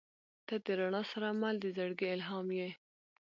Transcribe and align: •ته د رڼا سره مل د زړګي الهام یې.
•ته 0.47 0.55
د 0.65 0.67
رڼا 0.79 1.01
سره 1.11 1.27
مل 1.41 1.55
د 1.63 1.65
زړګي 1.77 2.07
الهام 2.15 2.47
یې. 2.59 2.69